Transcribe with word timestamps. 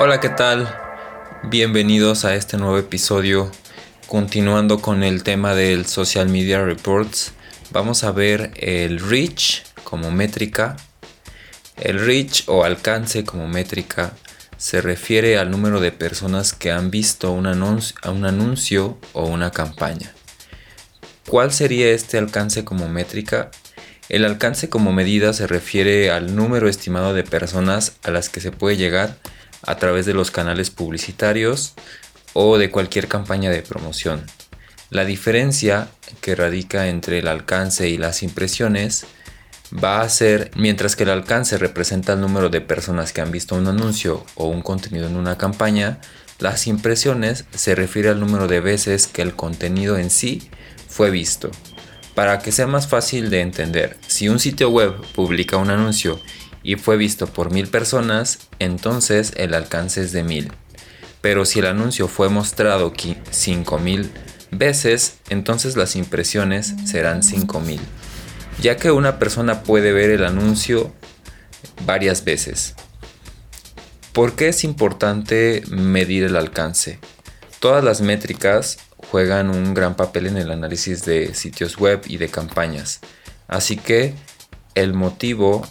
Hola, 0.00 0.20
¿qué 0.20 0.28
tal? 0.28 0.72
Bienvenidos 1.42 2.24
a 2.24 2.36
este 2.36 2.56
nuevo 2.56 2.78
episodio. 2.78 3.50
Continuando 4.06 4.78
con 4.80 5.02
el 5.02 5.24
tema 5.24 5.56
del 5.56 5.86
Social 5.86 6.28
Media 6.28 6.64
Reports, 6.64 7.32
vamos 7.72 8.04
a 8.04 8.12
ver 8.12 8.52
el 8.54 9.00
reach 9.00 9.64
como 9.82 10.12
métrica. 10.12 10.76
El 11.74 11.98
reach 11.98 12.44
o 12.46 12.62
alcance 12.62 13.24
como 13.24 13.48
métrica 13.48 14.12
se 14.56 14.80
refiere 14.80 15.36
al 15.36 15.50
número 15.50 15.80
de 15.80 15.90
personas 15.90 16.52
que 16.52 16.70
han 16.70 16.92
visto 16.92 17.32
un 17.32 17.48
anuncio, 17.48 17.96
un 18.04 18.24
anuncio 18.24 18.98
o 19.14 19.26
una 19.26 19.50
campaña. 19.50 20.12
¿Cuál 21.28 21.52
sería 21.52 21.88
este 21.88 22.18
alcance 22.18 22.64
como 22.64 22.88
métrica? 22.88 23.50
El 24.08 24.24
alcance 24.24 24.68
como 24.68 24.92
medida 24.92 25.32
se 25.32 25.48
refiere 25.48 26.12
al 26.12 26.36
número 26.36 26.68
estimado 26.68 27.14
de 27.14 27.24
personas 27.24 27.96
a 28.04 28.12
las 28.12 28.28
que 28.28 28.40
se 28.40 28.52
puede 28.52 28.76
llegar 28.76 29.16
a 29.62 29.76
través 29.76 30.06
de 30.06 30.14
los 30.14 30.30
canales 30.30 30.70
publicitarios 30.70 31.74
o 32.32 32.58
de 32.58 32.70
cualquier 32.70 33.08
campaña 33.08 33.50
de 33.50 33.62
promoción. 33.62 34.24
La 34.90 35.04
diferencia 35.04 35.88
que 36.20 36.34
radica 36.34 36.88
entre 36.88 37.18
el 37.18 37.28
alcance 37.28 37.88
y 37.88 37.98
las 37.98 38.22
impresiones 38.22 39.06
va 39.72 40.00
a 40.00 40.08
ser, 40.08 40.50
mientras 40.56 40.96
que 40.96 41.02
el 41.02 41.10
alcance 41.10 41.58
representa 41.58 42.14
el 42.14 42.20
número 42.20 42.48
de 42.48 42.60
personas 42.60 43.12
que 43.12 43.20
han 43.20 43.30
visto 43.30 43.54
un 43.54 43.66
anuncio 43.66 44.24
o 44.34 44.46
un 44.48 44.62
contenido 44.62 45.06
en 45.06 45.16
una 45.16 45.36
campaña, 45.36 45.98
las 46.38 46.66
impresiones 46.66 47.44
se 47.54 47.74
refiere 47.74 48.08
al 48.08 48.20
número 48.20 48.48
de 48.48 48.60
veces 48.60 49.06
que 49.06 49.22
el 49.22 49.34
contenido 49.34 49.98
en 49.98 50.10
sí 50.10 50.48
fue 50.88 51.10
visto. 51.10 51.50
Para 52.14 52.38
que 52.38 52.52
sea 52.52 52.66
más 52.66 52.88
fácil 52.88 53.28
de 53.28 53.42
entender, 53.42 53.96
si 54.06 54.28
un 54.28 54.38
sitio 54.38 54.70
web 54.70 54.94
publica 55.14 55.56
un 55.56 55.70
anuncio 55.70 56.20
y 56.62 56.76
fue 56.76 56.96
visto 56.96 57.26
por 57.26 57.50
mil 57.50 57.68
personas, 57.68 58.38
entonces 58.58 59.32
el 59.36 59.54
alcance 59.54 60.02
es 60.02 60.12
de 60.12 60.22
mil. 60.22 60.52
Pero 61.20 61.44
si 61.44 61.58
el 61.58 61.66
anuncio 61.66 62.08
fue 62.08 62.28
mostrado 62.28 62.92
5000 63.30 64.10
veces, 64.50 65.18
entonces 65.28 65.76
las 65.76 65.96
impresiones 65.96 66.74
serán 66.84 67.22
5000, 67.22 67.80
ya 68.60 68.76
que 68.76 68.90
una 68.90 69.18
persona 69.18 69.62
puede 69.62 69.92
ver 69.92 70.10
el 70.10 70.24
anuncio 70.24 70.92
varias 71.84 72.24
veces. 72.24 72.74
¿Por 74.12 74.34
qué 74.34 74.48
es 74.48 74.64
importante 74.64 75.62
medir 75.68 76.24
el 76.24 76.36
alcance? 76.36 76.98
Todas 77.60 77.84
las 77.84 78.00
métricas 78.00 78.78
juegan 79.10 79.50
un 79.50 79.74
gran 79.74 79.96
papel 79.96 80.26
en 80.26 80.36
el 80.36 80.50
análisis 80.50 81.04
de 81.04 81.34
sitios 81.34 81.76
web 81.78 82.02
y 82.06 82.16
de 82.16 82.28
campañas, 82.28 83.00
así 83.48 83.76
que 83.76 84.14
el 84.74 84.92
motivo 84.94 85.66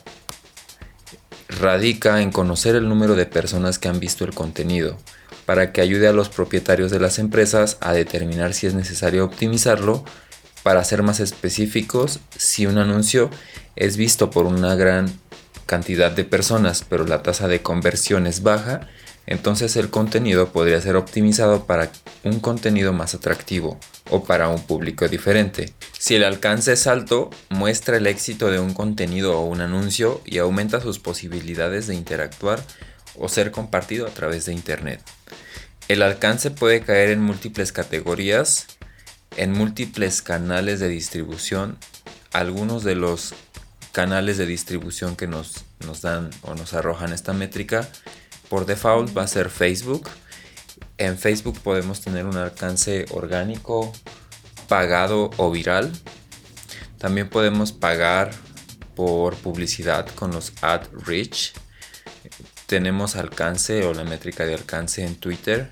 radica 1.60 2.22
en 2.22 2.32
conocer 2.32 2.76
el 2.76 2.88
número 2.88 3.16
de 3.16 3.26
personas 3.26 3.80
que 3.80 3.88
han 3.88 4.00
visto 4.00 4.24
el 4.24 4.34
contenido, 4.34 4.98
para 5.46 5.72
que 5.72 5.82
ayude 5.82 6.08
a 6.08 6.14
los 6.14 6.30
propietarios 6.30 6.92
de 6.92 7.00
las 7.00 7.20
empresas 7.20 7.78
a 7.82 7.94
determinar 7.94 8.54
si 8.54 8.68
es 8.68 8.74
necesario 8.74 9.26
optimizarlo. 9.26 10.04
Para 10.64 10.84
ser 10.84 11.04
más 11.04 11.20
específicos, 11.20 12.20
si 12.36 12.66
un 12.66 12.78
anuncio 12.78 13.30
es 13.76 13.96
visto 13.96 14.30
por 14.30 14.46
una 14.46 14.76
gran 14.76 15.12
cantidad 15.66 16.12
de 16.12 16.26
personas, 16.26 16.84
pero 16.88 17.06
la 17.06 17.24
tasa 17.24 17.48
de 17.48 17.62
conversión 17.62 18.28
es 18.28 18.44
baja, 18.44 18.82
entonces 19.26 19.76
el 19.76 19.90
contenido 19.90 20.52
podría 20.52 20.82
ser 20.82 20.96
optimizado 20.96 21.66
para 21.66 21.92
un 22.24 22.40
contenido 22.40 22.94
más 22.94 23.14
atractivo 23.14 23.80
o 24.10 24.24
para 24.24 24.50
un 24.50 24.62
público 24.62 25.08
diferente. 25.08 25.74
Si 25.98 26.16
el 26.16 26.24
alcance 26.24 26.74
es 26.74 26.88
alto, 26.88 27.30
muestra 27.50 27.98
el 27.98 28.08
éxito 28.08 28.52
de 28.52 28.60
un 28.60 28.74
contenido 28.74 29.40
o 29.40 29.46
un 29.46 29.62
anuncio 29.62 30.22
y 30.26 30.38
aumenta 30.38 30.82
sus 30.82 31.00
posibilidades 31.00 31.88
de 31.88 31.96
interactuar 31.96 32.64
o 33.16 33.30
ser 33.30 33.52
compartido 33.52 34.08
a 34.08 34.12
través 34.12 34.46
de 34.46 34.54
Internet. 34.54 35.02
El 35.88 36.02
alcance 36.02 36.52
puede 36.52 36.82
caer 36.82 37.10
en 37.10 37.22
múltiples 37.22 37.72
categorías, 37.72 38.68
en 39.36 39.54
múltiples 39.54 40.22
canales 40.22 40.80
de 40.80 40.90
distribución. 40.90 41.78
Algunos 42.34 42.84
de 42.84 42.96
los 42.96 43.34
canales 43.92 44.38
de 44.38 44.46
distribución 44.46 45.16
que 45.16 45.28
nos, 45.28 45.66
nos 45.86 46.02
dan 46.02 46.30
o 46.42 46.54
nos 46.56 46.74
arrojan 46.74 47.14
esta 47.14 47.34
métrica 47.34 47.88
por 48.50 48.66
default 48.66 49.16
va 49.18 49.24
a 49.24 49.28
ser 49.28 49.50
Facebook. 49.50 50.10
En 50.98 51.18
Facebook 51.18 51.60
podemos 51.62 52.02
tener 52.02 52.26
un 52.26 52.38
alcance 52.38 53.06
orgánico, 53.12 53.94
pagado 54.68 55.30
o 55.38 55.52
viral. 55.52 55.92
También 56.98 57.30
podemos 57.30 57.72
pagar 57.72 58.32
por 58.96 59.36
publicidad 59.36 60.08
con 60.16 60.32
los 60.32 60.54
ad 60.62 60.88
reach. 60.92 61.54
Tenemos 62.66 63.16
alcance 63.16 63.86
o 63.86 63.94
la 63.94 64.04
métrica 64.04 64.46
de 64.46 64.56
alcance 64.56 65.06
en 65.06 65.16
Twitter. 65.16 65.72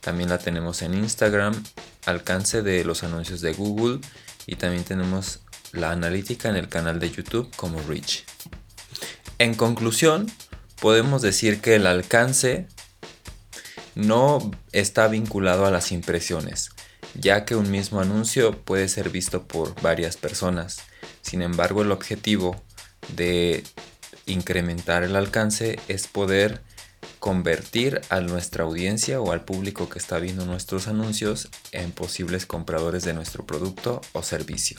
También 0.00 0.28
la 0.28 0.38
tenemos 0.38 0.82
en 0.82 0.94
Instagram. 0.94 1.64
Alcance 2.04 2.62
de 2.62 2.84
los 2.84 3.02
anuncios 3.04 3.40
de 3.40 3.54
Google. 3.54 4.00
Y 4.46 4.56
también 4.56 4.84
tenemos 4.84 5.40
la 5.72 5.92
analítica 5.92 6.50
en 6.50 6.56
el 6.56 6.68
canal 6.68 7.00
de 7.00 7.10
YouTube 7.10 7.50
como 7.56 7.80
reach. 7.88 8.24
En 9.38 9.54
conclusión, 9.54 10.30
podemos 10.80 11.22
decir 11.22 11.60
que 11.60 11.76
el 11.76 11.86
alcance 11.86 12.66
no 13.98 14.52
está 14.70 15.08
vinculado 15.08 15.66
a 15.66 15.72
las 15.72 15.90
impresiones, 15.90 16.70
ya 17.18 17.44
que 17.44 17.56
un 17.56 17.68
mismo 17.68 18.00
anuncio 18.00 18.56
puede 18.56 18.88
ser 18.88 19.10
visto 19.10 19.48
por 19.48 19.74
varias 19.82 20.16
personas. 20.16 20.78
Sin 21.20 21.42
embargo, 21.42 21.82
el 21.82 21.90
objetivo 21.90 22.62
de 23.16 23.64
incrementar 24.26 25.02
el 25.02 25.16
alcance 25.16 25.80
es 25.88 26.06
poder 26.06 26.62
convertir 27.18 28.00
a 28.08 28.20
nuestra 28.20 28.62
audiencia 28.62 29.20
o 29.20 29.32
al 29.32 29.44
público 29.44 29.88
que 29.88 29.98
está 29.98 30.20
viendo 30.20 30.46
nuestros 30.46 30.86
anuncios 30.86 31.48
en 31.72 31.90
posibles 31.90 32.46
compradores 32.46 33.02
de 33.02 33.14
nuestro 33.14 33.44
producto 33.46 34.00
o 34.12 34.22
servicio. 34.22 34.78